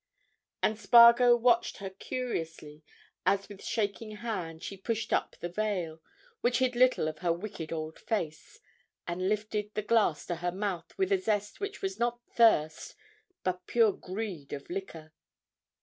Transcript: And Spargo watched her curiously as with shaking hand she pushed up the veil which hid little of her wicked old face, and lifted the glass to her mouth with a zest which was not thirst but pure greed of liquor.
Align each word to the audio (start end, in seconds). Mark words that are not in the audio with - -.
And 0.63 0.79
Spargo 0.79 1.35
watched 1.35 1.77
her 1.77 1.91
curiously 1.91 2.83
as 3.23 3.47
with 3.47 3.63
shaking 3.63 4.15
hand 4.15 4.63
she 4.63 4.75
pushed 4.75 5.13
up 5.13 5.35
the 5.39 5.47
veil 5.47 6.01
which 6.39 6.57
hid 6.57 6.75
little 6.75 7.07
of 7.07 7.19
her 7.19 7.31
wicked 7.31 7.71
old 7.71 7.99
face, 7.99 8.59
and 9.07 9.29
lifted 9.29 9.71
the 9.75 9.83
glass 9.83 10.25
to 10.25 10.37
her 10.37 10.51
mouth 10.51 10.91
with 10.97 11.11
a 11.11 11.19
zest 11.19 11.59
which 11.59 11.83
was 11.83 11.99
not 11.99 12.19
thirst 12.35 12.95
but 13.43 13.67
pure 13.67 13.91
greed 13.93 14.53
of 14.53 14.67
liquor. 14.71 15.13